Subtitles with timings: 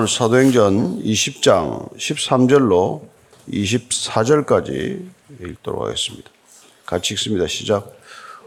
[0.00, 3.02] 오늘 사도행전 20장 13절로
[3.52, 4.98] 24절까지
[5.42, 6.30] 읽도록 하겠습니다.
[6.86, 7.46] 같이 읽습니다.
[7.46, 7.92] 시작.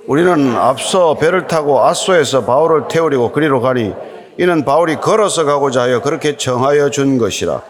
[0.08, 3.94] 우리는 앞서 배를 타고 아소에서 바울을 태우려고 그리로 가니
[4.40, 7.62] 이는 바울이 걸어서 가고자 하여 그렇게 정하여 준 것이라.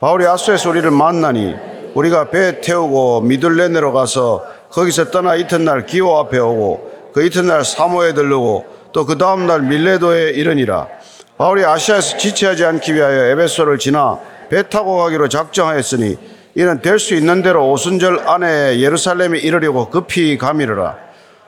[0.00, 1.54] 바울이 아소에서 우리를 만나니
[1.94, 8.66] 우리가 배 태우고 미들레네로 가서 거기서 떠나 이튿날 기호 앞에 오고 그 이튿날 사모에 들르고
[8.92, 10.88] 또 그 다음날 밀레도에 이르니라.
[11.40, 14.18] 바울이 아시아에서 지체하지 않기 위하여 에베소를 지나
[14.50, 16.18] 배 타고 가기로 작정하였으니
[16.54, 20.98] 이는 될 수 있는 대로 오순절 안에 예루살렘에 이르려고 급히 가미르라.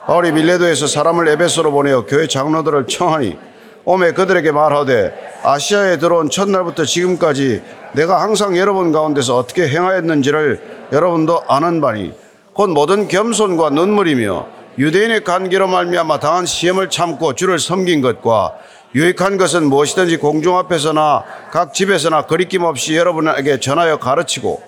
[0.07, 3.37] 바울이 밀레도에서 사람을 에베소로 보내어 교회 장로들을 청하니
[3.85, 11.83] 오매 그들에게 말하되 아시아에 들어온 첫날부터 지금까지 내가 항상 여러분 가운데서 어떻게 행하였는지를 여러분도 아는
[11.83, 12.15] 바니
[12.55, 14.47] 곧 모든 겸손과 눈물이며
[14.79, 18.55] 유대인의 관계로 말미암아 당한 시험을 참고 주를 섬긴 것과
[18.95, 24.63] 유익한 것은 무엇이든지 공중 앞에서나 각 집에서나 거리낌 없이 여러분에게 전하여 가르치고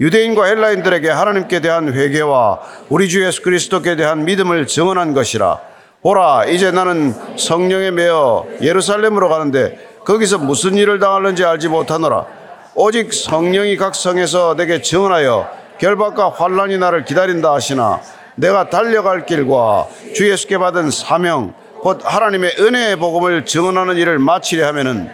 [0.00, 5.60] 유대인과 헬라인들에게 하나님께 대한 회개와 우리 주 예수 그리스도께 대한 믿음을 증언한 것이라.
[6.02, 12.26] 보라 이제 나는 성령에 매어 예루살렘으로 가는데 거기서 무슨 일을 당하는지 알지 못하노라.
[12.74, 18.00] 오직 성령이 각 성에서 내게 증언하여 결박과 환란이 나를 기다린다 하시나
[18.36, 25.08] 내가 달려갈 길과 주 예수께 받은 사명 곧 하나님의 은혜의 복음을 증언하는 일을 마치려 하면은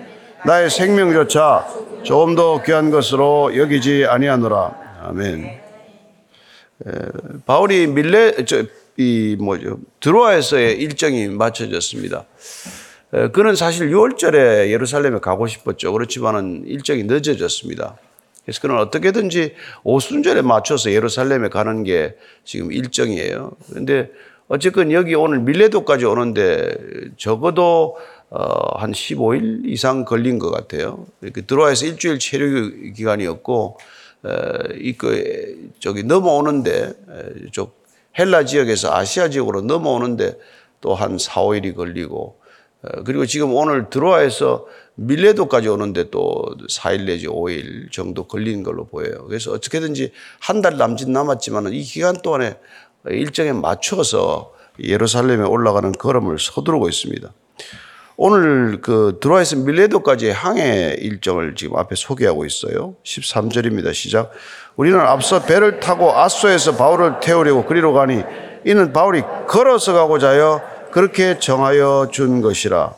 [0.45, 1.67] 나의 생명조차
[2.03, 5.01] 조금 더 귀한 것으로 여기지 아니하노라.
[5.03, 5.45] 아멘.
[5.45, 5.61] 에,
[7.47, 8.65] 바울이 밀레 저
[8.99, 12.25] 이 뭐죠 드로아에서의 일정이 맞춰졌습니다.
[13.13, 15.93] 에, 그는 사실 6월절에 예루살렘에 가고 싶었죠.
[15.93, 17.97] 그렇지만은 일정이 늦어졌습니다.
[18.45, 23.53] 그래서 그는 어떻게든지 오순절에 맞춰서 예루살렘에 가는 게 지금 일정이에요.
[23.69, 24.11] 그런데
[24.49, 26.77] 어쨌건 여기 오늘 밀레도까지 오는데
[27.17, 27.97] 적어도
[28.29, 31.07] 어, 한 15일 이상 걸린 것 같아요.
[31.23, 33.79] 이렇게 들어와서 일주일 체류 기간이었고,
[34.25, 34.31] 어,
[34.81, 36.93] 이그 저기 넘어오는데
[37.53, 37.85] 쪽
[38.19, 40.39] 헬라 지역에서 아시아 지역으로 넘어오는데
[40.81, 42.37] 또 한 4, 5일이 걸리고,
[42.83, 49.25] 어, 그리고 지금 오늘 들어와서 밀레도까지 오는데 또 4일 내지 5일 정도 걸리는 걸로 보여요.
[49.29, 52.57] 그래서 어떻게든지 한 달 남짓 남았지만 이 기간 동안에
[53.09, 54.53] 일정에 맞춰서
[54.83, 57.33] 예루살렘에 올라가는 걸음을 서두르고 있습니다.
[58.19, 62.95] 오늘 그 드로아에서 밀레도까지의 항해 일정을 지금 앞에 소개하고 있어요.
[63.05, 63.93] 13절입니다.
[63.93, 64.33] 시작.
[64.77, 68.23] 우리는 앞서 배를 타고 아소에서 바울을 태우려고 그리로 가니
[68.65, 70.63] 이는 바울이 걸어서 가고자 하여
[70.93, 72.95] 그렇게 정하여 준 것이라.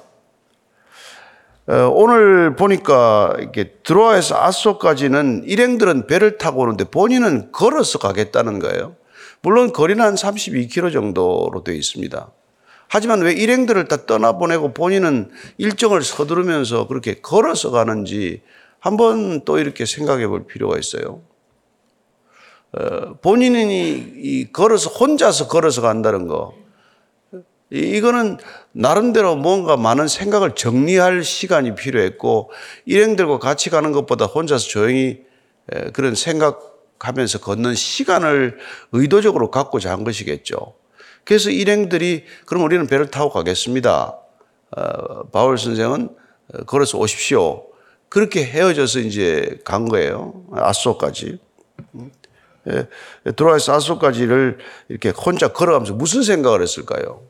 [1.66, 8.94] 어, 오늘 보니까 이렇게 드로아에서 아소까지는 일행들은 배를 타고 오는데 본인은 걸어서 가겠다는 거예요.
[9.42, 12.32] 물론 거리는 한 32km 정도로 되어 있습니다.
[12.88, 18.42] 하지만 왜 일행들을 다 떠나보내고 본인은 일정을 서두르면서 그렇게 걸어서 가는지
[18.80, 21.22] 한번 또 이렇게 생각해 볼 필요가 있어요.
[22.72, 26.54] 어, 본인이 이 걸어서 혼자서 걸어서 간다는 거
[27.70, 28.38] 이거는
[28.72, 32.50] 나름대로 뭔가 많은 생각을 정리할 시간이 필요했고
[32.86, 35.20] 일행들과 같이 가는 것보다 혼자서 조용히
[35.92, 38.58] 그런 생각 하면서 걷는 시간을
[38.92, 40.74] 의도적으로 갖고자 한 것이겠죠.
[41.24, 44.16] 그래서 일행들이 그럼 우리는 배를 타고 가겠습니다.
[44.76, 46.16] 어, 바울 선생은
[46.66, 47.66] 걸어서 오십시오.
[48.08, 50.44] 그렇게 헤어져서 이제 간 거예요.
[50.52, 51.38] 아소까지.
[53.36, 54.58] 들어와서 아소까지를
[54.88, 57.22] 이렇게 혼자 걸어가면서 무슨 생각을 했을까요?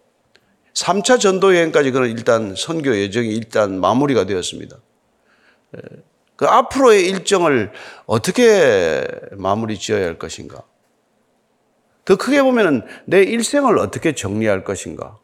[0.74, 4.76] 3차 전도 여행까지 그는 일단 선교 여정이 일단 마무리가 되었습니다.
[6.38, 7.72] 그 앞으로의 일정을
[8.06, 10.62] 어떻게 마무리 지어야 할 것인가?
[12.04, 15.18] 더 크게 보면은 내 일생을 어떻게 정리할 것인가?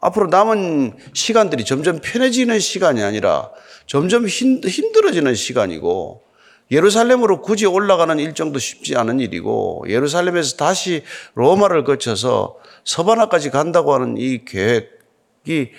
[0.00, 3.50] 앞으로 남은 시간들이 점점 편해지는 시간이 아니라
[3.86, 6.22] 점점 힘들어지는 시간이고
[6.70, 11.04] 예루살렘으로 굳이 올라가는 일정도 쉽지 않은 일이고 예루살렘에서 다시
[11.36, 15.70] 로마를 거쳐서 서바나까지 간다고 하는 이 계획이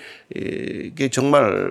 [1.11, 1.69] 정말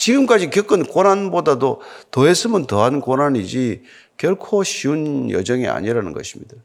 [0.00, 3.82] 지금까지 겪은 고난보다도 더했으면 더한 고난이지
[4.16, 6.56] 결코 쉬운 여정이 아니라는 것입니다.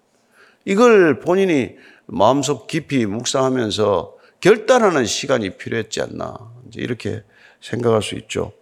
[0.63, 1.75] 이걸 본인이
[2.05, 6.37] 마음속 깊이 묵상하면서 결단하는 시간이 필요했지 않나.
[6.75, 7.23] 이렇게
[7.61, 8.53] 생각할 수 있죠.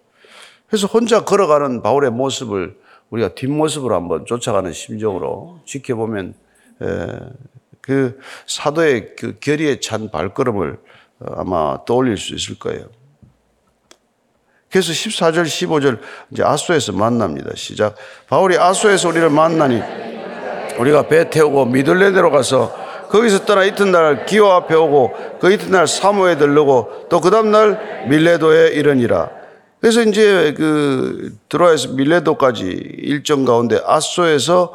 [0.67, 2.75] 그래서 혼자 걸어가는 바울의 모습을
[3.11, 6.33] 우리가 뒷모습으로 한번 쫓아가는 심정으로 지켜보면
[7.81, 10.79] 그 사도의 그 결의에 찬 발걸음을
[11.19, 12.89] 아마 떠올릴 수 있을 거예요.
[14.73, 15.99] 그래서 14절, 15절
[16.31, 17.51] 이제 아소에서 만납니다.
[17.53, 17.93] 시작.
[18.27, 19.79] 바울이 아소에서 우리를 만나니
[20.79, 22.75] 우리가 배 태우고 미들레대로 가서
[23.09, 29.29] 거기서 떠나 이튿날 기호 앞에 오고 그 이튿날 사모에 들르고 또 그 다음날 밀레도에 이르니라.
[29.79, 34.73] 그래서 이제 그 드로아에서 밀레도까지 일정 가운데 아소에서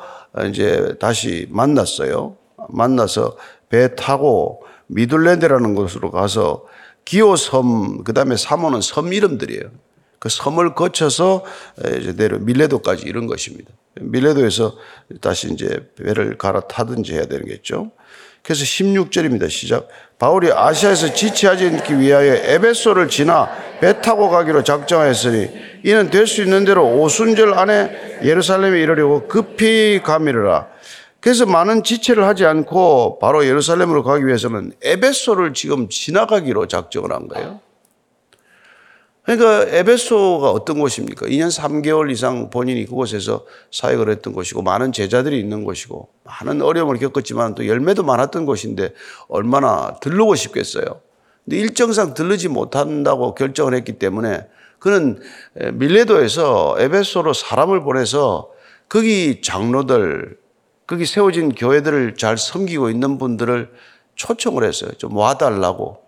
[0.49, 2.37] 이제 다시 만났어요.
[2.69, 3.37] 만나서
[3.69, 6.67] 배 타고 미들랜드라는 곳으로 가서
[7.05, 9.88] 기오 섬, 그 다음에 사모는 섬 이름들이에요.
[10.19, 11.45] 그 섬을 거쳐서
[12.01, 13.71] 이제 내려 밀레도까지 이런 것입니다.
[14.01, 14.75] 밀레도에서
[15.21, 17.91] 다시 이제 배를 갈아타든지 해야 되겠죠.
[18.43, 19.51] 그래서 16절입니다.
[19.51, 19.89] 시작.
[20.19, 23.51] 바울이 아시아에서 지체하지 않기 위하여 에베소를 지나
[23.81, 25.51] 배 타고 가기로 작정하였으니
[25.85, 30.69] 이는 될 수 있는 대로 오순절 안에 예루살렘에 이르려고 급히 가미르라.
[31.21, 37.61] 그래서 많은 지체를 하지 않고 바로 예루살렘으로 가기 위해서는 에베소를 지금 지나가기로 작정을 한 거예요.
[39.29, 41.27] 그러니까 에베소가 어떤 곳입니까?
[41.27, 47.55] 2년 3개월 이상 본인이 그곳에서 사역을 했던 곳이고 많은 제자들이 있는 곳이고 많은 어려움을 겪었지만
[47.55, 48.95] 또 열매도 많았던 곳인데
[49.29, 51.03] 얼마나 들르고 싶겠어요.
[51.45, 54.47] 근데 일정상 들르지 못한다고 결정을 했기 때문에
[54.79, 55.21] 그는
[55.75, 58.51] 밀레도에서 에베소로 사람을 보내서
[58.89, 60.39] 거기 장로들,
[60.87, 63.71] 거기 세워진 교회들을 잘 섬기고 있는 분들을
[64.15, 64.91] 초청을 했어요.
[64.97, 66.08] 좀 와달라고.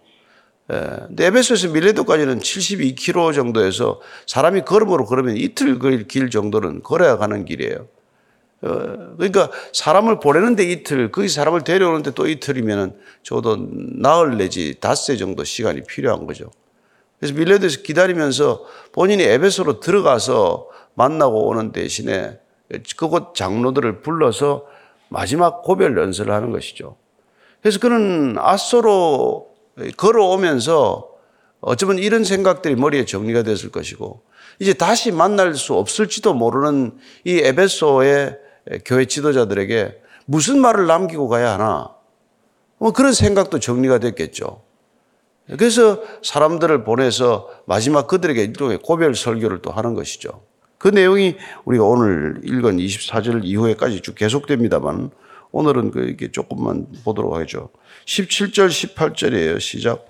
[0.70, 1.24] 예.
[1.24, 7.88] 에베소에서 밀레도까지는 72km 정도에서 사람이 걸음으로 걸으면 이틀 길 정도는 걸어야 가는 길이에요.
[8.62, 15.44] 어, 그러니까 사람을 보내는데 이틀, 거기 사람을 데려오는데 또 이틀이면은 적어도 나흘 내지 닷새 정도
[15.44, 16.50] 시간이 필요한 거죠.
[17.18, 22.38] 그래서 밀레도에서 기다리면서 본인이 에베소로 들어가서 만나고 오는 대신에
[22.96, 24.66] 그곳 장로들을 불러서
[25.08, 26.96] 마지막 고별 연설을 하는 것이죠.
[27.60, 29.49] 그래서 그는 아소로
[29.96, 31.08] 걸어오면서
[31.60, 34.22] 어쩌면 이런 생각들이 머리에 정리가 됐을 것이고
[34.58, 38.38] 이제 다시 만날 수 없을지도 모르는 이 에베소의
[38.84, 41.90] 교회 지도자들에게 무슨 말을 남기고 가야 하나
[42.78, 44.62] 뭐 그런 생각도 정리가 됐겠죠.
[45.58, 50.42] 그래서 사람들을 보내서 마지막 그들에게 일종의 고별 설교를 또 하는 것이죠.
[50.78, 55.10] 그 내용이 우리가 오늘 읽은 24절 이후에까지 쭉 계속됩니다만
[55.52, 57.70] 오늘은 그 이게 조금만 보도록 하죠.
[58.06, 59.60] 17절, 18절이에요.
[59.60, 60.06] 시작.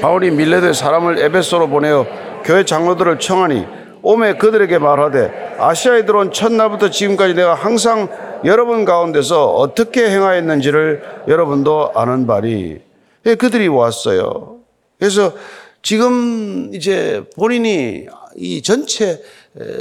[0.00, 2.06] 바울이 밀레도의 사람을 에베소로 보내어
[2.44, 3.66] 교회 장로들을 청하니
[4.02, 8.08] 오매 그들에게 말하되 아시아에 들어온 첫날부터 지금까지 내가 항상
[8.44, 12.78] 여러분 가운데서 어떻게 행하였는지를 여러분도 아는 바니
[13.24, 14.60] 예, 그들이 왔어요.
[14.98, 15.34] 그래서
[15.82, 18.06] 지금 이제 본인이
[18.36, 19.22] 이 전체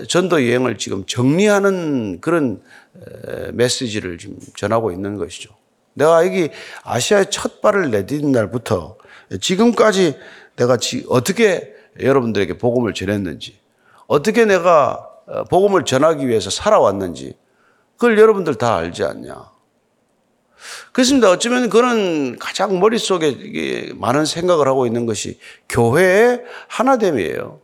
[0.08, 2.62] 전도 여행을 지금 정리하는 그런
[3.54, 5.54] 메시지를 지금 전하고 있는 것이죠.
[5.96, 6.50] 내가 여기
[6.84, 8.98] 아시아에 첫 발을 내딛는 날부터
[9.42, 10.18] 지금까지
[10.56, 10.78] 내가
[11.10, 13.58] 어떻게 여러분들에게 복음을 전했는지,
[14.08, 15.10] 어떻게 내가
[15.50, 17.36] 복음을 전하기 위해서 살아왔는지,
[17.98, 19.50] 그걸 여러분들 다 알지 않냐.
[20.92, 21.30] 그렇습니다.
[21.30, 25.40] 어쩌면 그는 가장 머릿속에 많은 생각을 하고 있는 것이
[25.70, 27.62] 교회의 하나됨이에요.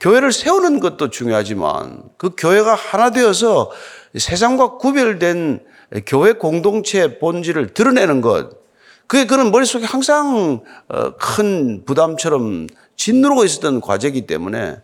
[0.00, 3.70] 교회를 세우는 것도 중요하지만 그 교회가 하나 되어서
[4.16, 5.64] 세상과 구별된
[6.06, 8.50] 교회 공동체의 본질을 드러내는 것.
[9.06, 12.66] 그게 그는 머릿속에 항상 어, 큰 부담처럼
[12.96, 14.76] 짓누르고 있었던 과제이기 때문에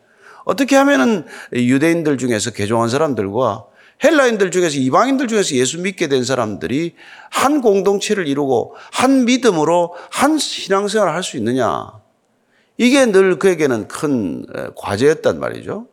[0.44, 3.64] 어떻게 하면은 유대인들 중에서 개종한 사람들과
[4.02, 6.94] 헬라인들 중에서 이방인들 중에서 예수 믿게 된 사람들이
[7.30, 11.92] 한 공동체를 이루고 한 믿음으로 한 신앙생활을 할 수 있느냐.
[12.78, 15.86] 이게 늘 그에게는 큰 과제였단 말이죠.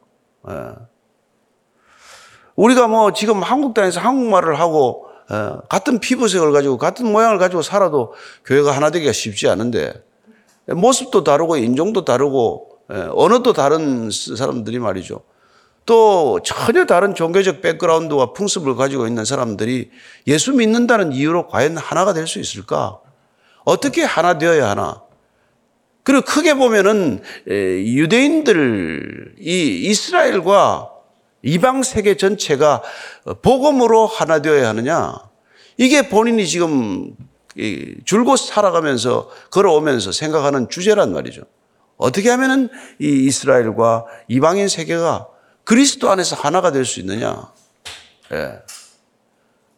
[2.57, 5.05] 우리가 뭐 지금 한국 땅에서 한국말을 하고
[5.69, 8.13] 같은 피부색을 가지고 같은 모양을 가지고 살아도
[8.45, 9.93] 교회가 하나 되기가 쉽지 않은데
[10.65, 15.21] 모습도 다르고 인종도 다르고 언어도 다른 사람들이 말이죠.
[15.85, 19.89] 또 전혀 다른 종교적 백그라운드와 풍습을 가지고 있는 사람들이
[20.27, 22.99] 예수 믿는다는 이유로 과연 하나가 될 수 있을까?
[23.63, 25.01] 어떻게 하나 되어야 하나?
[26.03, 30.89] 그리고 크게 보면은 유대인들, 이 이스라엘과
[31.47, 32.83] 이방 세계 전체가
[33.41, 35.15] 복음으로 하나 되어야 하느냐?
[35.77, 37.15] 이게 본인이 지금
[38.03, 41.43] 줄곧 살아가면서 걸어오면서 생각하는 주제란 말이죠.
[41.95, 45.27] 어떻게 하면은 이 이스라엘과 이방인 세계가
[45.63, 47.51] 그리스도 안에서 하나가 될 수 있느냐?
[48.33, 48.59] 예.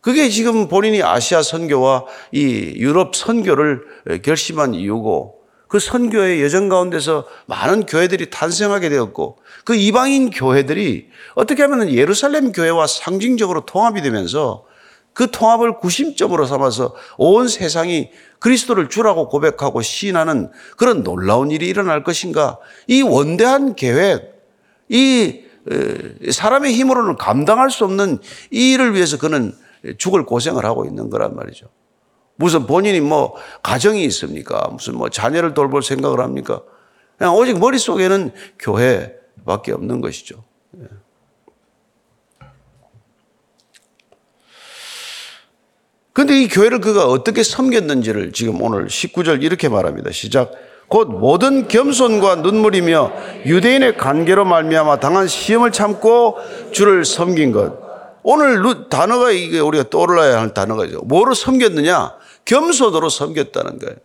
[0.01, 5.38] 그게 지금 본인이 아시아 선교와 이 유럽 선교를 결심한 이유고
[5.69, 12.87] 그 선교의 여정 가운데서 많은 교회들이 탄생하게 되었고 그 이방인 교회들이 어떻게 하면 예루살렘 교회와
[12.87, 14.65] 상징적으로 통합이 되면서
[15.13, 18.09] 그 통합을 구심점으로 삼아서 온 세상이
[18.39, 22.57] 그리스도를 주라고 고백하고 시인하는 그런 놀라운 일이 일어날 것인가?
[22.87, 24.41] 이 원대한 계획,
[24.87, 25.41] 이
[26.31, 29.53] 사람의 힘으로는 감당할 수 없는 이 일을 위해서 그는
[29.99, 31.67] 죽을 고생을 하고 있는 거란 말이죠.
[32.39, 34.69] 무슨 본인이 뭐 가정이 있습니까?
[34.71, 36.61] 무슨 뭐 자녀를 돌볼 생각을 합니까?
[37.17, 39.13] 그냥 오직 머릿속에는 교회,
[39.45, 40.41] 밖에 없는 것이죠.
[40.77, 40.85] 예.
[46.13, 50.11] 근데 이 교회를 그가 어떻게 섬겼는지를 지금 오늘 19절 이렇게 말합니다.
[50.11, 50.53] 시작.
[50.87, 53.11] 곧 모든 겸손과 눈물이며
[53.47, 56.37] 유대인의 관계로 말미암아 당한 시험을 참고
[56.71, 57.89] 주를 섬긴 것.
[58.23, 61.01] 오늘 단어가 이게 우리가 떠올라야 할 단어가죠.
[61.01, 62.18] 뭐로 섬겼느냐?
[62.49, 63.95] 겸손으로 섬겼다는 거예요.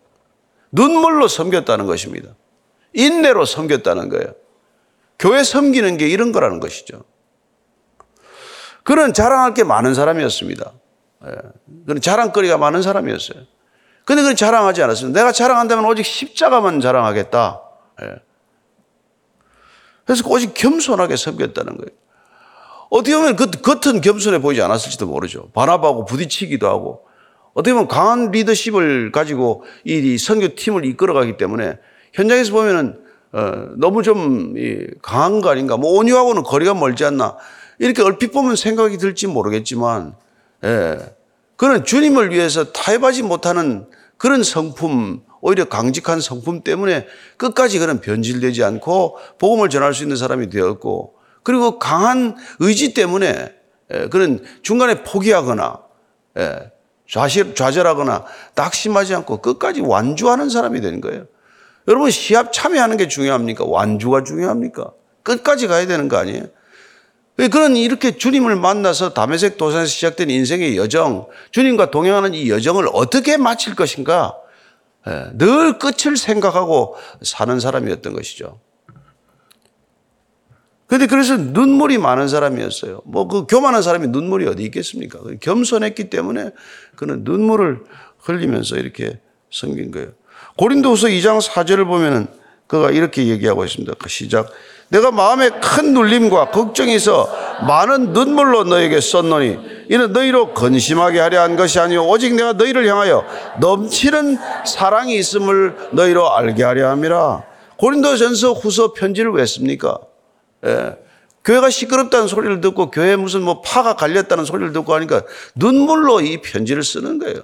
[0.71, 2.29] 눈물로 섬겼다는 것입니다.
[2.93, 4.35] 인내로 섬겼다는 거예요.
[5.17, 7.03] 교회 섬기는 게 이런 거라는 것이죠.
[8.83, 10.71] 그는 자랑할 게 많은 사람이었습니다.
[11.25, 11.31] 예.
[11.87, 13.45] 그는 자랑거리가 많은 사람이었어요.
[14.05, 15.19] 근데 그는 자랑하지 않았습니다.
[15.19, 17.61] 내가 자랑한다면 오직 십자가만 자랑하겠다.
[18.03, 18.15] 예.
[20.05, 21.97] 그래서 오직 겸손하게 섬겼다는 거예요.
[22.91, 25.49] 어떻게 보면 그 겉은 겸손해 보이지 않았을지도 모르죠.
[25.53, 27.07] 반합하고 부딪히기도 하고
[27.55, 31.79] 어떻게 보면 강한 리더십을 가지고 이 선교팀을 이끌어가기 때문에
[32.13, 32.99] 현장에서 보면은
[33.31, 34.53] 어, 너무 좀
[35.01, 35.75] 강한 거 아닌가.
[35.75, 37.35] 뭐 온유하고는 거리가 멀지 않나.
[37.79, 40.15] 이렇게 얼핏 보면 생각이 들지 모르겠지만,
[40.63, 40.97] 예.
[41.57, 49.17] 그는 주님을 위해서 타협하지 못하는 그런 성품, 오히려 강직한 성품 때문에 끝까지 그는 변질되지 않고
[49.37, 53.53] 복음을 전할 수 있는 사람이 되었고, 그리고 강한 의지 때문에
[53.93, 55.79] 예, 그는 중간에 포기하거나,
[56.37, 56.71] 예,
[57.07, 61.25] 좌절하거나 낙심하지 않고 끝까지 완주하는 사람이 되는 거예요.
[61.87, 63.63] 여러분 시합 참여하는 게 중요합니까?
[63.65, 64.91] 완주가 중요합니까?
[65.23, 66.45] 끝까지 가야 되는 거 아니에요?
[67.51, 73.75] 그런 이렇게 주님을 만나서 담에색 도산에서 시작된 인생의 여정, 주님과 동행하는 이 여정을 어떻게 마칠
[73.75, 74.35] 것인가?
[75.07, 78.59] 예, 늘 끝을 생각하고 사는 사람이었던 것이죠.
[80.95, 83.01] 그런데 그래서 눈물이 많은 사람이었어요.
[83.03, 85.19] 뭐 그 교만한 사람이 눈물이 어디 있겠습니까?
[85.41, 86.51] 겸손했기 때문에
[86.95, 87.81] 그는 눈물을
[88.19, 89.19] 흘리면서 이렇게
[89.51, 90.09] 섬긴 거예요.
[90.57, 92.27] 고린도후서 2장 4절을 보면은
[92.67, 93.93] 그가 이렇게 얘기하고 있습니다.
[93.99, 94.49] 그 시작.
[94.87, 96.51] 내가 마음에 큰 눌림과
[96.95, 97.27] 있어
[97.67, 99.57] 많은 눈물로 너에게 썼노니
[99.89, 103.25] 이는 너희로 근심하게 하려 한 것이 아니요 오직 내가 너희를 향하여
[103.59, 107.43] 넘치는 사랑이 있음을 너희로 알게 하려 함이라.
[107.77, 109.99] 고린도전서 후서 편지를 왜 씁니까?
[110.65, 110.97] 예.
[111.43, 116.83] 교회가 시끄럽다는 소리를 듣고 교회 무슨 뭐 파가 갈렸다는 소리를 듣고 하니까 눈물로 이 편지를
[116.83, 117.41] 쓰는 거예요.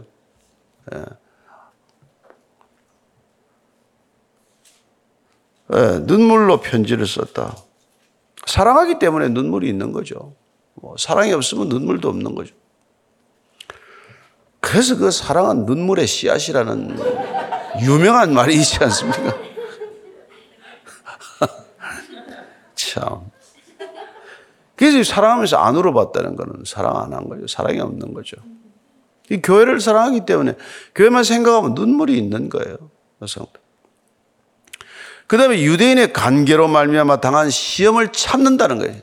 [0.94, 1.06] 예.
[5.74, 7.56] 예, 눈물로 편지를 썼다.
[8.46, 10.36] 사랑하기 때문에 눈물이 있는 거죠.
[10.74, 12.56] 뭐 사랑이 없으면 눈물도 없는 거죠.
[14.60, 16.98] 그래서 그 사랑은 눈물의 씨앗이라는
[17.82, 19.38] 유명한 말이 있지 않습니까?
[22.76, 23.32] 참.
[25.04, 27.48] 사랑하면서 안 울어봤다는 것은 사랑 안 한 거죠.
[27.48, 28.38] 사랑이 없는 거죠.
[29.30, 30.56] 이 교회를 사랑하기 때문에
[30.96, 32.78] 교회만 생각하면 눈물이 있는 거예요.
[33.18, 33.48] 그래서
[35.28, 38.96] 그 다음에 유대인의 관계로 말미암아 당한 시험을 참는다는 거예요.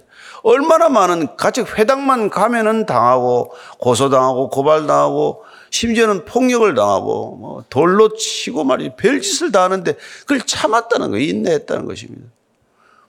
[0.43, 8.97] 얼마나 많은 같이 회당만 가면은 당하고 고소당하고 고발당하고 심지어는 폭력을 당하고 뭐 돌로 치고 말이지
[8.97, 11.25] 별짓을 다 하는데 그걸 참았다는 거예요.
[11.25, 12.29] 인내했다는 것입니다.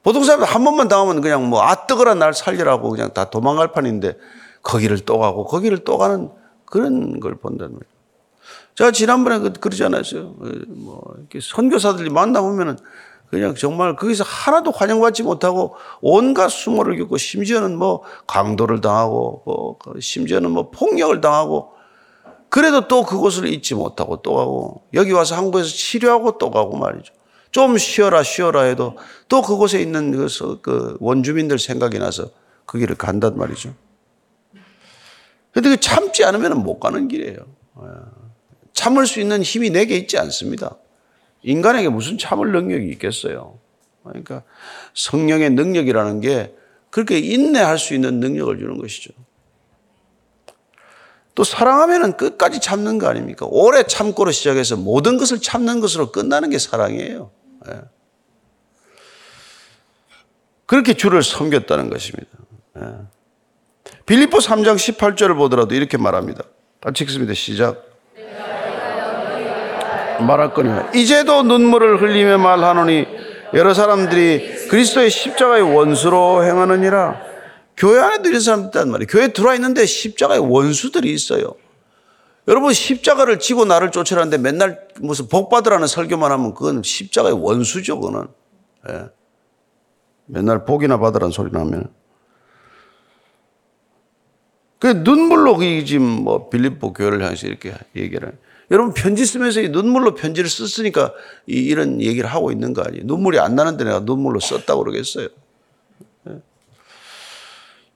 [0.04, 4.18] 보통 사람들 한 번만 당하면 그냥 뭐 아 뜨거라 날 살리라고 그냥 다 도망갈 판인데
[4.64, 6.30] 거기를 또 가고 거기를 또 가는
[6.66, 7.84] 그런 걸 본다는 거예요.
[8.76, 10.36] 제가 지난번에 그, 그러지 않았어요.
[10.68, 12.78] 뭐 이렇게 선교사들이 만나보면은
[13.30, 20.50] 그냥 정말 거기서 하나도 환영받지 못하고 온갖 수모를 겪고 심지어는 뭐 강도를 당하고 뭐그 심지어는
[20.50, 21.74] 뭐 폭력을 당하고
[22.50, 27.14] 그래도 또 그곳을 잊지 못하고 또 가고 여기 와서 한국에서 치료하고 또 가고 말이죠.
[27.52, 30.28] 좀 쉬어라 쉬어라 해도 또 그곳에 있는 그,
[30.62, 32.30] 그 원주민들 생각이 나서
[32.66, 33.74] 그 길을 간단 말이죠.
[35.52, 37.38] 근데 그 참지 않으면 못 가는 길이에요.
[37.82, 37.86] 예.
[38.74, 40.78] 참을 수 있는 힘이 내게 있지 않습니다.
[41.42, 43.58] 인간에게 무슨 참을 능력이 있겠어요?
[44.04, 44.44] 그러니까
[44.94, 46.56] 성령의 능력이라는 게
[46.90, 49.12] 그렇게 인내할 수 있는 능력을 주는 것이죠.
[51.36, 53.46] 또 사랑하면은 끝까지 참는 거 아닙니까?
[53.50, 57.32] 오래 참고로 시작해서 모든 것을 참는 것으로 끝나는 게 사랑이에요.
[57.72, 57.82] 예.
[60.66, 62.30] 그렇게 주를 섬겼다는 것입니다.
[62.80, 62.84] 예.
[64.06, 66.44] 빌립보 3장 18절을 보더라도 이렇게 말합니다.
[66.82, 67.34] 같이 읽습니다.
[67.34, 67.90] 시작.
[70.20, 73.08] 말할거니와 이제도 눈물을 흘리며 말하노니
[73.54, 77.22] 여러 사람들이 그리스도의 십자가의 원수로 행하느니라
[77.78, 81.56] 교회 안에도 이런 사람들 있단 말이에요 교회 들어와 있는데 십자가의 원수들이 있어요
[82.50, 88.28] 여러분 십자가를 지고 나를 쫓으라는데 맨날 무슨 복 받으라는 설교만 하면 그건 십자가의 원수죠 그거는
[88.90, 89.06] 예.
[90.26, 91.94] 맨날 복이나 받으라는 소리나 하면
[94.80, 98.38] 그 눈물로 그 지금 뭐 빌립보 교회를 향해서 이렇게 얘기를.
[98.72, 101.14] 여러분 편지 쓰면서 눈물로 편지를 썼으니까
[101.48, 103.04] 이 런 얘기를 하고 있는 거 아니에요.
[103.06, 105.28] 눈물이 안 나는데 내가 눈물로 썼다고 그러겠어요.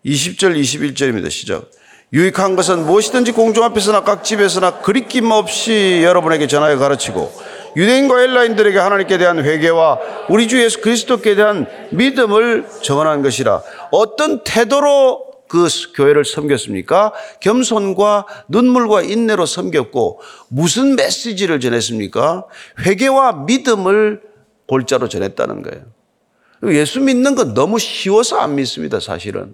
[0.04, 1.32] 20절, 21절입니다.
[1.32, 1.70] 시작.
[2.14, 7.32] 유익한 것은 무엇이든지 공중 앞에서나 각 집에서나 그리낌 없이 여러분에게 전하여 가르치고
[7.76, 15.34] 유대인과 헬라인들에게 하나님께 대한 회개와 우리 주 예수 그리스도께 대한 믿음을 정언한 것이라 어떤 태도로
[15.48, 17.14] 그 교회를 섬겼습니까?
[17.40, 22.46] 겸손과 눈물과 인내로 섬겼고 무슨 메시지를 전했습니까?
[22.86, 24.22] 회개와 믿음을
[24.68, 26.76] 골자로 전했다는 거예요.
[26.76, 29.54] 예수 믿는 건 너무 쉬워서 안 믿습니다, 사실은.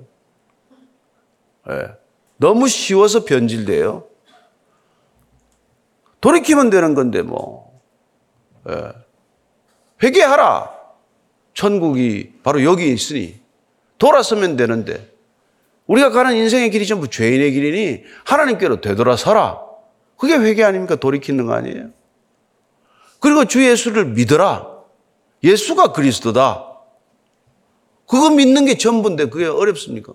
[1.67, 1.98] 네.
[2.39, 4.05] 너무 쉬워서 변질돼요.
[6.21, 7.81] 돌이키면 되는 건데 뭐.
[8.69, 8.91] 예.
[10.01, 10.71] 회개하라.
[11.53, 13.39] 천국이 바로 여기 있으니
[13.97, 15.13] 돌아서면 되는데
[15.85, 19.59] 우리가 가는 인생의 길이 전부 죄인의 길이니 하나님께로 되돌아서라.
[20.15, 20.95] 그게 회개 아닙니까?
[20.95, 21.89] 돌이키는 거 아니에요?
[23.19, 24.65] 그리고 주 예수를 믿어라.
[25.43, 26.65] 예수가 그리스도다.
[28.07, 30.13] 그거 믿는 게 전부인데 그게 어렵습니까?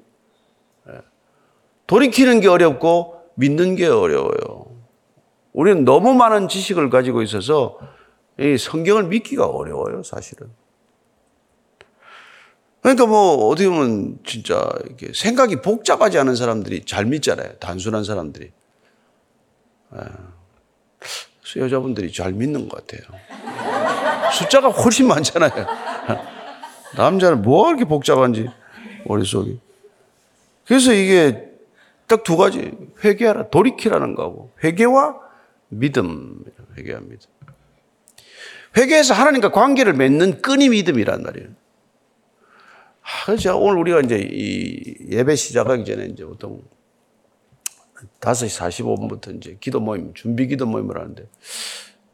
[1.87, 4.67] 돌이키는 게 어렵고 믿는 게 어려워요.
[5.53, 7.79] 우리는 너무 많은 지식을 가지고 있어서
[8.39, 10.49] 이 성경을 믿기가 어려워요, 사실은.
[12.81, 17.55] 그러니까 뭐 어떻게 보면 진짜 이렇게 생각이 복잡하지 않은 사람들이 잘 믿잖아요.
[17.55, 18.51] 단순한 사람들이.
[21.57, 23.09] 여자분들이 잘 믿는 것 같아요.
[24.33, 25.67] 숫자가 훨씬 많잖아요.
[26.97, 28.49] 남자는 뭐가 그렇게 복잡한지
[29.07, 29.61] 머릿속이.
[30.67, 31.54] 그래서 이게
[32.07, 35.21] 딱 두 가지 회개하라 돌이키라는 거고 회개와
[35.69, 36.45] 믿음
[36.77, 37.27] 회개합니다.
[38.77, 41.49] 회개해서 하나님과 관계를 맺는 끈이 믿음이란 말이에요.
[43.27, 46.63] 그래서 오늘 우리가 이제 이 예배 시작하기 전에 이제 보통
[48.21, 51.29] 5시 45분부터 이제 기도 모임, 준비 기도 모임을 하는데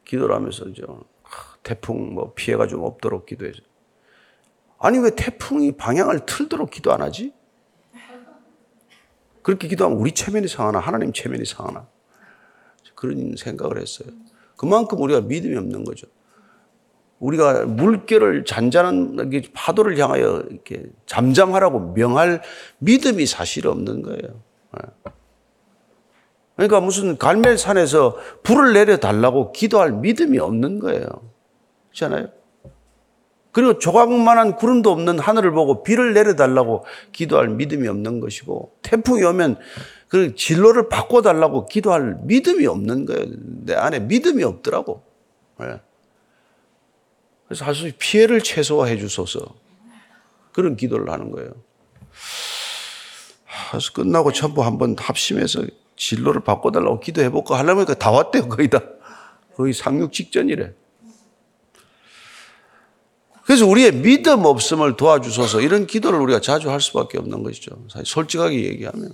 [0.04, 0.82] 기도를 하면서 이제
[1.62, 3.60] 태풍 뭐 피해가 좀 없도록 기도해서
[4.78, 7.32] 아니 왜 태풍이 방향을 틀도록 기도 안 하지?
[9.42, 11.86] 그렇게 기도하면 우리 체면이 상하나 하나님 체면이 상하나
[12.94, 14.08] 그런 생각을 했어요.
[14.56, 16.06] 그만큼 우리가 믿음이 없는 거죠.
[17.18, 22.42] 우리가 물결을 잔잔한 파도를 향하여 이렇게 잠잠하라고 명할
[22.78, 24.42] 믿음이 사실 없는 거예요.
[24.78, 25.12] 예.
[26.56, 31.06] 그러니까 무슨 갈멜산에서 불을 내려 달라고 기도할 믿음이 없는 거예요.
[31.88, 32.28] 그렇잖아요.
[33.52, 39.58] 그리고 조각만한 구름도 없는 하늘을 보고 비를 내려달라고 기도할 믿음이 없는 것이고 태풍이 오면
[40.08, 43.26] 그 진로를 바꿔달라고 기도할 믿음이 없는 거예요.
[43.64, 45.02] 내 안에 믿음이 없더라고.
[45.58, 45.80] 네.
[47.46, 49.54] 그래서 할수 있는 피해를 최소화해 주소서.
[50.52, 51.50] 그런 기도를 하는 거예요.
[53.70, 55.62] 그래서 끝나고 전부 한번 합심해서
[55.96, 58.80] 진로를 바꿔달라고 기도해볼까 하려면 다 왔대요, 거의 다.
[59.54, 60.72] 거의 상륙 직전이래.
[63.50, 67.72] 그래서 우리의 믿음 없음을 도와주소서 이런 기도를 우리가 자주 할 수밖에 없는 것이죠.
[67.88, 69.12] 사실 솔직하게 얘기하면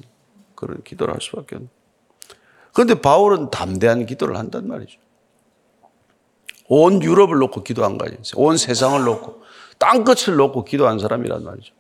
[0.55, 1.70] 그런 기도를 할 수밖에 없는.
[2.75, 4.99] 그런데 바울은 담대한 기도를 한단 말이죠.
[6.68, 8.20] 온 유럽을 놓고 기도한 거 아니에요.
[8.35, 9.40] 온 세상을 놓고
[9.79, 11.72] 땅끝을 놓고 기도한 사람이란 말이죠.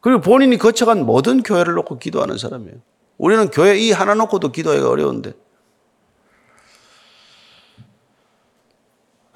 [0.00, 2.76] 그리고 본인이 거쳐간 모든 교회를 놓고 기도하는 사람이에요.
[3.18, 5.34] 우리는 교회 이 하나 놓고도 기도하기가 어려운데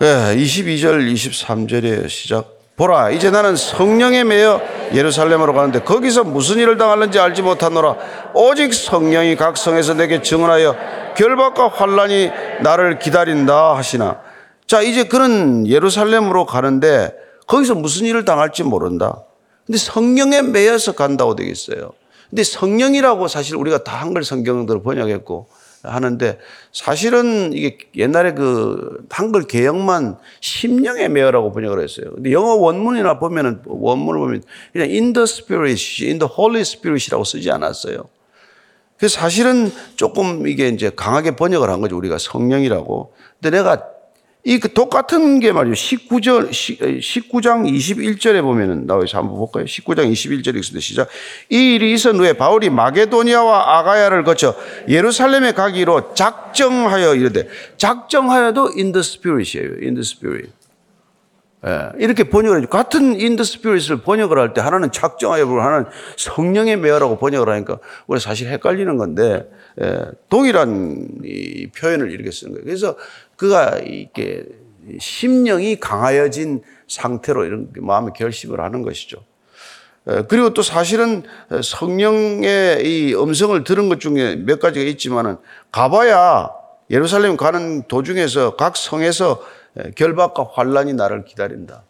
[0.00, 2.56] 예, 22절, 23절의 시작.
[2.76, 4.62] 보라, 이제 나는 성령에 매여
[4.94, 7.96] 예루살렘으로 가는데 거기서 무슨 일을 당하는지 알지 못하노라.
[8.32, 10.76] 오직 성령이 각 성에서 내게 증언하여
[11.16, 12.30] 결박과 환란이
[12.62, 14.20] 나를 기다린다 하시나.
[14.68, 17.12] 자, 이제 그는 예루살렘으로 가는데
[17.48, 19.24] 거기서 무슨 일을 당할지 모른다.
[19.66, 21.90] 근데 성령에 매여서 간다고 되겠어요.
[22.30, 25.48] 근데 성령이라고 사실 우리가 다 한글 성경들을 번역했고
[25.82, 26.38] 하는데
[26.72, 32.12] 사실은 이게 옛날에 그 한글 개혁만 심령의 매어라고 번역을 했어요.
[32.14, 37.50] 근데 영어 원문이나 보면은 원문을 보면 그냥 in the spirit, in the holy spirit이라고 쓰지
[37.50, 38.08] 않았어요.
[38.98, 41.96] 그래서 사실은 조금 이게 이제 강하게 번역을 한 거죠.
[41.96, 43.14] 우리가 성령이라고.
[43.40, 43.97] 근데 내가
[44.48, 45.74] 이그 똑같은 게 말이죠.
[45.74, 49.66] 19절, 19장 21절에 보면은 나와서 한번 볼까요?
[49.66, 50.80] 19장 21절에 있습니다.
[50.80, 51.08] 시작.
[51.50, 54.56] 이 일이 있은 후에 바울이 마게도니아와 아가야를 거쳐
[54.88, 59.82] 예루살렘에 가기로 작정하여 이르되 작정하여도 in the spirit이에요.
[59.82, 60.50] in the spirit.
[61.66, 62.66] 예, 이렇게 번역을 해요.
[62.70, 67.80] 같은 in the spirit을 번역을 할 때 하나는 작정하여 부르고 하나는 성령의 매어라고 번역을 하니까
[68.06, 69.46] 우리 사실 헷갈리는 건데
[69.82, 72.64] 예, 동일한 이 표현을 이렇게 쓰는 거예요.
[72.64, 72.96] 그래서
[73.38, 74.44] 그가 이렇게
[74.98, 79.24] 심령이 강하여진 상태로 이런 마음의 결심을 하는 것이죠.
[80.28, 81.22] 그리고 또 사실은
[81.62, 85.36] 성령의 이 음성을 들은 것 중에 몇 가지가 있지만은
[85.70, 86.50] 가봐야
[86.90, 89.42] 예루살렘 가는 도중에서 각 성에서
[89.94, 91.84] 결박과 환란이 나를 기다린다.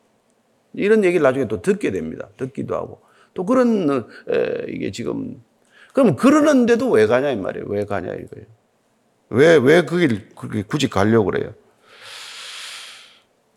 [0.74, 2.28] 이런 얘기를 나중에 또 듣게 됩니다.
[2.36, 3.00] 듣기도 하고.
[3.32, 5.40] 또 그런 어, 에, 이게 지금
[5.94, 7.66] 그럼 그러는데도 왜 가냐 이 말이에요.
[7.68, 8.46] 왜 가냐 이거예요.
[9.30, 11.52] 왜 왜 그길 그렇게 굳이 가려고 그래요.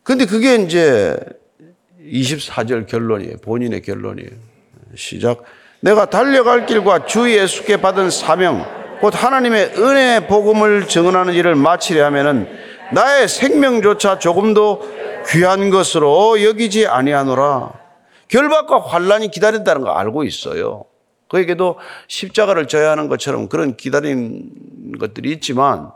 [0.03, 1.17] 근데 그게 이제
[2.01, 3.37] 24절 결론이에요.
[3.37, 4.29] 본인의 결론이에요.
[4.95, 5.43] 시작.
[5.79, 8.65] 내가 달려갈 길과 주 예수께 받은 사명,
[8.99, 12.47] 곧 하나님의 은혜 복음을 증언하는 일을 마치려 하면은
[12.93, 17.71] 나의 생명조차 조금도 귀한 것으로 여기지 아니하노라.
[18.27, 20.85] 결박과 환란이 기다린다는 거 알고 있어요.
[21.31, 25.91] 그에게도 십자가를 져야 하는 것처럼 그런 기다린 것들이 있지만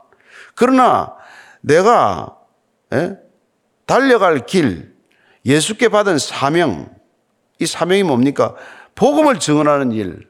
[0.56, 1.14] 그러나
[1.60, 2.38] 내가
[2.94, 3.18] 예?
[3.86, 4.96] 달려갈 길,
[5.46, 6.90] 예수께 받은 사명,
[7.60, 8.56] 이 사명이 뭡니까?
[8.96, 10.30] 복음을 증언하는 일.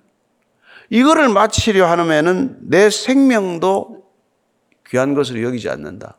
[0.89, 4.06] 이거를 마치려 하면은 내 생명도
[4.88, 6.18] 귀한 것으로 여기지 않는다.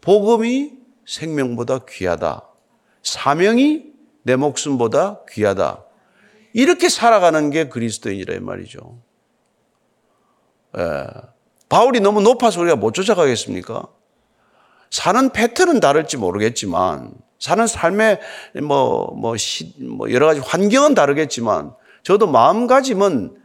[0.00, 0.72] 복음이
[1.04, 2.42] 생명보다 귀하다.
[3.02, 3.84] 사명이
[4.22, 5.89] 내 목숨보다 귀하다.
[6.52, 8.98] 이렇게 살아가는 게 그리스도인이라 이 말이죠.
[10.78, 11.06] 예.
[11.68, 13.86] 바울이 너무 높아서 우리가 못 쫓아가겠습니까?
[14.90, 18.20] 사는 패턴은 다를지 모르겠지만, 사는 삶의
[18.62, 23.36] 뭐, 뭐, 시, 뭐, 여러 가지 환경은 다르겠지만, 저도 마음가짐은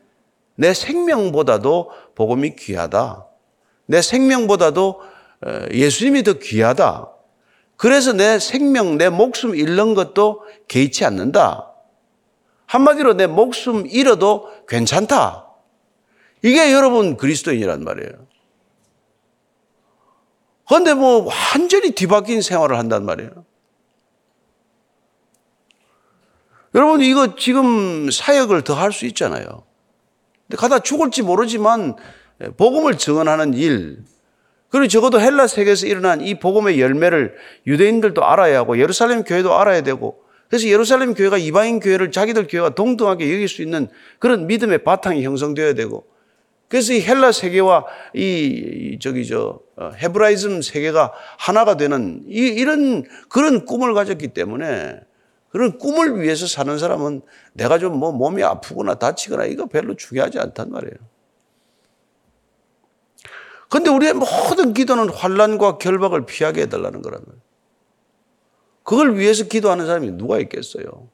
[0.56, 3.28] 내 생명보다도 복음이 귀하다.
[3.86, 5.02] 내 생명보다도
[5.72, 7.12] 예수님이 더 귀하다.
[7.78, 11.75] 그래서 내 생명, 내 목숨 잃는 것도 개의치 않는다.
[12.68, 15.48] 한마디로 내 목숨 잃어도 괜찮다.
[16.42, 18.28] 이게 여러분 그리스도인이란 말이에요.
[20.68, 23.46] 그런데 뭐 완전히 뒤바뀐 생활을 한단 말이에요.
[26.74, 29.64] 여러분 이거 지금 사역을 더 할 수 있잖아요.
[30.48, 31.96] 근데 가다 죽을지 모르지만
[32.58, 34.04] 복음을 증언하는 일,
[34.70, 40.25] 그리고 적어도 헬라 세계에서 일어난 이 복음의 열매를 유대인들도 알아야 하고 예루살렘 교회도 알아야 되고
[40.50, 43.88] 그래서 예루살렘 교회가 이방인 교회를 자기들 교회와 동등하게 여길 수 있는
[44.20, 46.06] 그런 믿음의 바탕이 형성되어야 되고
[46.68, 53.66] 그래서 이 헬라 세계와 이 저기 저 어, 헤브라이즘 세계가 하나가 되는 이, 이런 그런
[53.66, 55.00] 꿈을 가졌기 때문에
[55.50, 57.22] 그런 꿈을 위해서 사는 사람은
[57.54, 60.96] 내가 좀 뭐 몸이 아프거나 다치거나 이거 별로 중요하지 않단 말이에요.
[63.70, 67.45] 근데 우리의 모든 기도는 환란과 결박을 피하게 해달라는 거란 말이에요.
[68.86, 71.10] 그걸 위해서 기도하는 사람이 누가 있겠어요?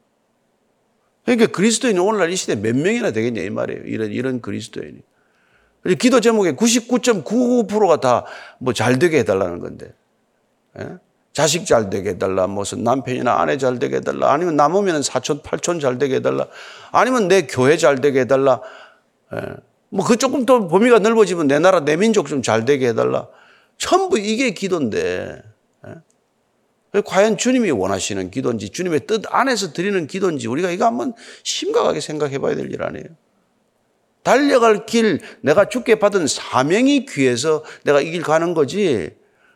[1.25, 3.83] 그러니까 그리스도인이 오늘날 이 시대에 몇 명이나 되겠냐 이 말이에요.
[3.85, 4.99] 이런 이런 그리스도인이.
[5.97, 8.25] 기도 제목에 99.99%가 다
[8.59, 9.93] 뭐 잘 되게 해달라는 건데.
[10.79, 10.97] 예?
[11.33, 12.45] 자식 잘 되게 해달라.
[12.47, 14.33] 무슨 남편이나 아내 잘 되게 해달라.
[14.33, 16.47] 아니면 남으면 사촌, 팔촌 잘 되게 해달라.
[16.91, 18.61] 아니면 내 교회 잘 되게 해달라.
[19.33, 19.39] 예.
[19.89, 23.27] 뭐그 조금 더 범위가 넓어지면 내 나라, 내 민족 좀 잘 되게 해달라.
[23.77, 25.41] 전부 이게 기도인데.
[26.95, 27.01] 예?
[27.01, 32.55] 과연 주님이 원하시는 기도인지, 주님의 뜻 안에서 드리는 기도인지 우리가 이거 한번 심각하게 생각해 봐야
[32.55, 33.05] 될 일 아니에요.
[34.23, 39.09] 달려갈 길, 내가 죽게 받은 사명이 귀해서 내가 이 길 가는 거지.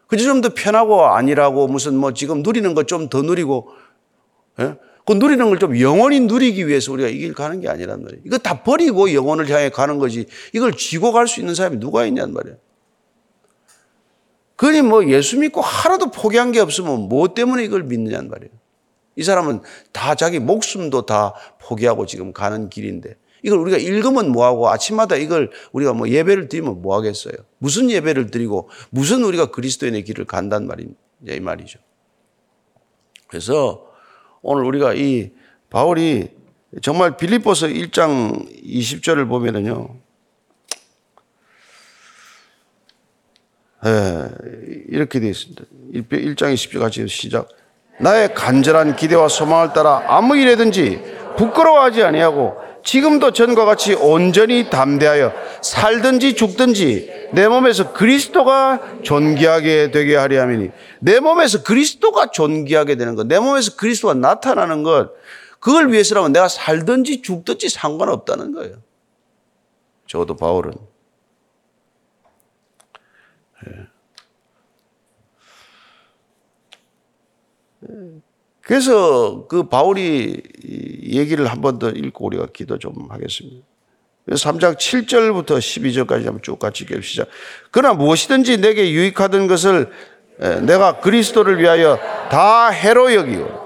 [0.08, 3.70] 그저 좀 더 편하고 아니라고 무슨 뭐 지금 누리는 것 좀 더 누리고,
[4.60, 4.76] 예?
[5.06, 8.22] 그 누리는 걸 좀 영원히 누리기 위해서 우리가 이 길 가는 게 아니란 말이에요.
[8.26, 10.26] 이거 다 버리고 영원을 향해 가는 거지.
[10.54, 12.58] 이걸 쥐고 갈 수 있는 사람이 누가 있냔 말이에요.
[14.56, 18.52] 그니 뭐 예수 믿고 하나도 포기한 게 없으면 뭐 때문에 이걸 믿느냐는 말이에요.
[19.18, 25.16] 이 사람은 다 자기 목숨도 다 포기하고 지금 가는 길인데 이걸 우리가 읽으면 뭐하고 아침마다
[25.16, 27.34] 이걸 우리가 뭐 예배를 드리면 뭐 하겠어요?
[27.60, 30.96] 무슨 예배를 드리고 무슨 우리가 그리스도인의 길을 간단 말인
[31.28, 31.80] 이 말이죠.
[33.28, 33.88] 그래서
[34.42, 35.32] 오늘 우리가 이
[35.70, 36.30] 바울이
[36.82, 40.05] 정말 빌립보서 1장 20절을 보면은요.
[44.90, 45.64] 이렇게 되어 있습니다.
[45.94, 47.50] 1장 20절 같이 시작.
[48.00, 51.02] 나의 간절한 기대와 소망을 따라 아무 일에든지
[51.38, 60.38] 부끄러워하지 아니하고 지금도 전과 같이 온전히 담대하여 살든지 죽든지 내 몸에서 그리스도가 존귀하게 되게 하리
[60.38, 60.70] 함이니
[61.00, 65.12] 내 몸에서 그리스도가 존귀하게 되는 것, 내 몸에서 그리스도가 나타나는 것,
[65.60, 68.76] 그걸 위해서라면 내가 살든지 죽든지 상관없다는 거예요.
[70.06, 70.74] 적어도 바울은.
[73.68, 73.72] 예.
[78.62, 80.42] 그래서 그 바울이
[81.04, 83.66] 얘기를 한 번 더 읽고 우리가 기도 좀 하겠습니다.
[84.28, 87.26] 3장 7절부터 12절까지 한번 쭉 같이 읽읍시다.
[87.70, 89.92] 그러나 무엇이든지 내게 유익하던 것을
[90.66, 91.98] 내가 그리스도를 위하여
[92.32, 93.65] 다 해로 여기고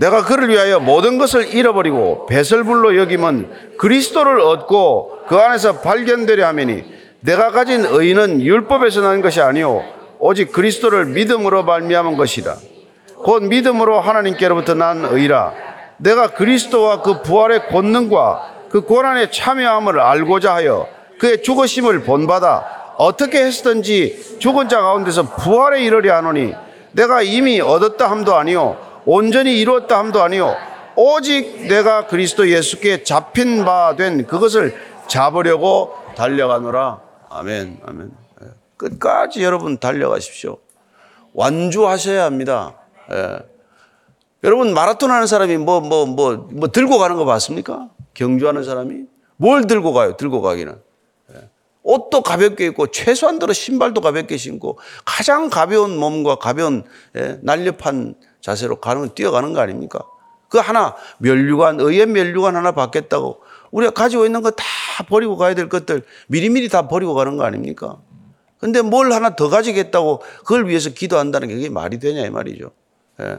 [0.00, 6.84] 내가 그를 위하여 모든 것을 잃어버리고 배설불로 여기면 그리스도를 얻고 그 안에서 발견되려 하매니
[7.20, 9.84] 내가 가진 의는 율법에서 나는 것이 아니요
[10.18, 12.56] 오직 그리스도를 믿음으로 말미암은 것이라.
[13.16, 15.52] 곧 믿음으로 하나님께로부터 난 의라.
[15.98, 24.38] 내가 그리스도와 그 부활의 권능과 그 고난에 참여함을 알고자 하여 그의 죽으심을 본받아 어떻게 했든지
[24.38, 26.54] 죽은 자 가운데서 부활에 이르려 하노니
[26.92, 30.54] 내가 이미 얻었다 함도 아니요 온전히 이루었다 함도 아니요
[30.96, 34.74] 오직 내가 그리스도 예수께 잡힌 바 된 그것을
[35.08, 38.10] 잡으려고 달려가노라 아멘 아멘
[38.42, 38.46] 예.
[38.76, 40.58] 끝까지 여러분 달려가십시오
[41.32, 42.76] 완주하셔야 합니다
[43.12, 43.38] 예.
[44.42, 47.88] 여러분 마라톤 하는 사람이 뭐 뭐 뭐 뭐 들고 가는 거 봤습니까?
[48.14, 49.04] 경주하는 사람이
[49.36, 50.16] 뭘 들고 가요?
[50.16, 50.76] 들고 가기는
[51.34, 51.48] 예.
[51.82, 56.84] 옷도 가볍게 입고 최소한도로 신발도 가볍게 신고 가장 가벼운 몸과 가벼운
[57.16, 60.00] 예, 날렵한 자세로 가는 뛰어가는 거 아닙니까?
[60.48, 64.50] 그 하나 면류관 의의 면류관 하나 받겠다고 우리가 가지고 있는 거
[65.00, 67.98] 다 버리고 가야 될 것들 미리미리 다 버리고 가는 거 아닙니까?
[68.58, 72.70] 근데 뭘 하나 더 가지겠다고 그걸 위해서 기도한다는 게 그게 말이 되냐 이 말이죠.
[73.20, 73.38] 예.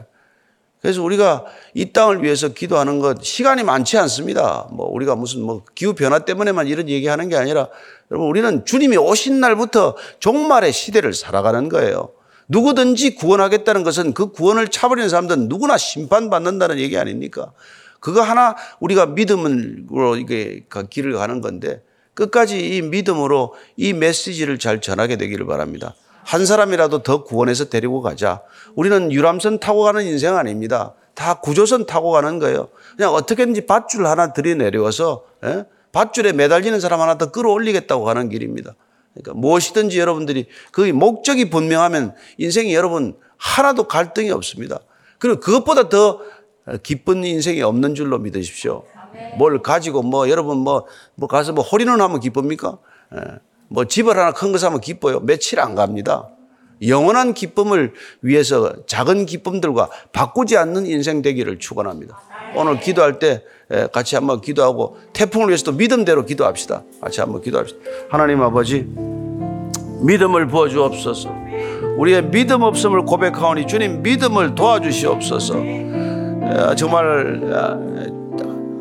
[0.80, 4.66] 그래서 우리가 이 땅을 위해서 기도하는 것 시간이 많지 않습니다.
[4.72, 7.68] 뭐 우리가 무슨 뭐 기후 변화 때문에만 이런 얘기하는 게 아니라
[8.10, 12.10] 여러분 우리는 주님이 오신 날부터 종말의 시대를 살아가는 거예요.
[12.52, 17.52] 누구든지 구원하겠다는 것은 그 구원을 차버리는 사람들은 누구나 심판받는다는 얘기 아닙니까?
[17.98, 25.16] 그거 하나 우리가 믿음으로 이게 길을 가는 건데 끝까지 이 믿음으로 이 메시지를 잘 전하게
[25.16, 25.94] 되기를 바랍니다.
[26.24, 28.42] 한 사람이라도 더 구원해서 데리고 가자.
[28.74, 30.94] 우리는 유람선 타고 가는 인생 아닙니다.
[31.14, 32.68] 다 구조선 타고 가는 거예요.
[32.96, 35.64] 그냥 어떻게든지 밧줄 하나 들이내려서 예?
[35.92, 38.74] 밧줄에 매달리는 사람 하나 더 끌어올리겠다고 가는 길입니다.
[39.14, 44.80] 그러니까 무엇이든지 여러분들이 그 목적이 분명하면 인생이 여러분 하나도 갈등이 없습니다.
[45.18, 46.20] 그리고 그것보다 더
[46.82, 48.84] 기쁜 인생이 없는 줄로 믿으십시오.
[49.36, 52.78] 뭘 가지고 뭐 여러분 뭐, 뭐 가서 뭐 홀인원 하면 기쁩니까?
[53.14, 53.20] 예.
[53.68, 55.20] 뭐 집을 하나 큰 거 사면 기뻐요.
[55.20, 56.28] 며칠 안 갑니다.
[56.86, 62.20] 영원한 기쁨을 위해서 작은 기쁨들과 바꾸지 않는 인생 되기를 축원합니다.
[62.54, 63.42] 오늘 기도할 때
[63.92, 66.82] 같이 한번 기도하고 태풍을 위해서도 믿음대로 기도합시다.
[67.00, 67.80] 같이 한번 기도합시다.
[68.10, 68.86] 하나님 아버지
[70.02, 71.30] 믿음을 부어 주옵소서.
[71.96, 75.54] 우리의 믿음 없음을 고백하오니 주님 믿음을 도와주시옵소서.
[76.76, 77.40] 정말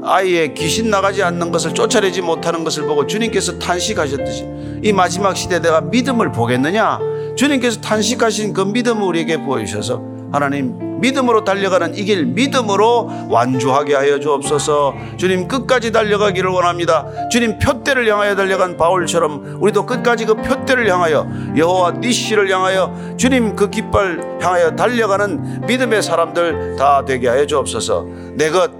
[0.03, 4.47] 아이의 귀신 나가지 않는 것을 쫓아내지 못하는 것을 보고 주님께서 탄식하셨듯이
[4.84, 6.99] 이 마지막 시대에 내가 믿음을 보겠느냐?
[7.36, 14.94] 주님께서 탄식하신 그 믿음을 우리에게 보여주셔서 하나님 믿음으로 달려가는 이 길 믿음으로 완주하게 하여 주옵소서.
[15.18, 17.06] 주님 끝까지 달려가기를 원합니다.
[17.30, 23.70] 주님 표대를 향하여 달려간 바울처럼 우리도 끝까지 그 표대를 향하여 여호와 니시를 향하여 주님 그
[23.70, 28.06] 깃발 향하여 달려가는 믿음의 사람들 다 되게 하여 주옵소서.
[28.36, 28.72] 내 것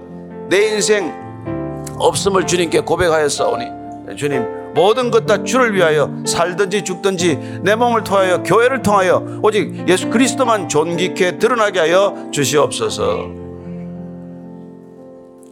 [0.48, 1.12] 내 인생
[1.98, 3.64] 없음을 주님께 고백하였사오니.
[4.16, 10.08] 주님 모든 것 다 주를 위하여 살든지 죽든지 내 몸을 통하여 교회를 통하여 오직 예수
[10.10, 13.30] 그리스도만 존귀케 드러나게 하여 주시옵소서.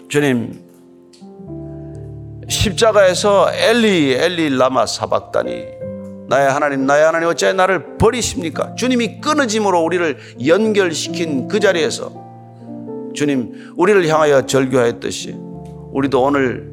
[0.09, 0.61] 주님
[2.49, 5.67] 십자가에서 엘리 엘리 라마 사박다니
[6.29, 8.75] 나의 하나님 나의 하나님 어찌 나를 버리십니까?
[8.75, 12.13] 주님이 끊어짐으로 우리를 연결시킨 그 자리에서
[13.15, 15.37] 주님 우리를 향하여 절규하였듯이
[15.93, 16.73] 우리도 오늘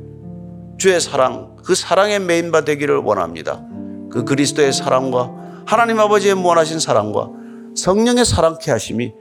[0.77, 3.61] 주의 사랑 그 사랑에 메인바 되기를 원합니다.
[4.09, 5.33] 그 그리스도의 사랑과
[5.65, 7.29] 하나님 아버지의 무한하신 사랑과
[7.75, 9.11] 성령의 사랑케 하심이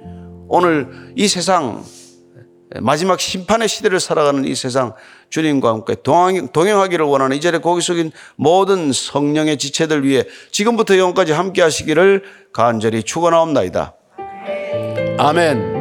[0.46, 1.82] 오늘 이 세상
[2.80, 4.94] 마지막 심판의 시대를 살아가는 이 세상
[5.28, 5.96] 주님과 함께
[6.52, 13.02] 동행하기를 원하는 이 자리에 고기 속인 모든 성령의 지체들 위해 지금부터 영원까지 함께 하시기를 간절히
[13.02, 13.92] 축원하옵나이다.
[15.18, 15.75] 아멘.